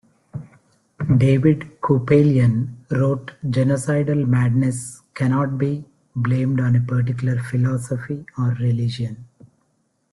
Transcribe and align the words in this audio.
David 1.17 1.77
Kupelian 1.79 2.73
wrote, 2.89 3.33
Genocidal 3.43 4.25
madness 4.27 4.99
can't 5.13 5.59
be 5.59 5.85
blamed 6.15 6.59
on 6.59 6.75
a 6.75 6.81
particular 6.81 7.37
philosophy 7.43 8.25
or 8.35 8.55
religion. 8.59 9.27